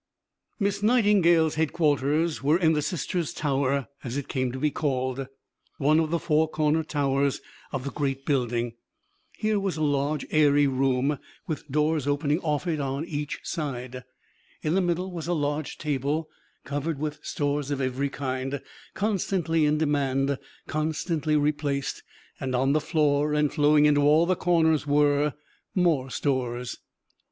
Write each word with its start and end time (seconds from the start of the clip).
Miss 0.59 0.81
Nightingale's 0.81 1.53
headquarters 1.53 2.41
were 2.41 2.57
in 2.57 2.73
the 2.73 2.81
"Sisters' 2.81 3.33
Tower," 3.33 3.87
as 4.03 4.17
it 4.17 4.27
came 4.27 4.51
to 4.51 4.57
be 4.57 4.71
called, 4.71 5.27
one 5.77 5.99
of 5.99 6.09
the 6.09 6.17
four 6.17 6.47
corner 6.49 6.83
towers 6.83 7.39
of 7.71 7.83
the 7.83 7.91
great 7.91 8.25
building. 8.25 8.73
Here 9.37 9.59
was 9.59 9.77
a 9.77 9.83
large, 9.83 10.25
airy 10.31 10.65
room, 10.65 11.19
with 11.45 11.69
doors 11.69 12.07
opening 12.07 12.39
off 12.39 12.65
it 12.65 12.79
on 12.79 13.05
each 13.05 13.41
side. 13.43 14.03
In 14.63 14.73
the 14.73 14.81
middle 14.81 15.11
was 15.11 15.27
a 15.27 15.35
large 15.35 15.77
table, 15.77 16.27
covered 16.65 16.97
with 16.97 17.23
stores 17.23 17.69
of 17.69 17.79
every 17.79 18.09
kind, 18.09 18.59
constantly 18.95 19.65
in 19.67 19.77
demand, 19.77 20.39
constantly 20.65 21.35
replaced; 21.37 22.01
and 22.39 22.55
on 22.55 22.73
the 22.73 22.81
floor, 22.81 23.35
and 23.35 23.53
flowing 23.53 23.85
into 23.85 24.01
all 24.01 24.25
the 24.25 24.35
corners, 24.35 24.87
were 24.87 25.33
more 25.75 26.09
stores! 26.09 26.79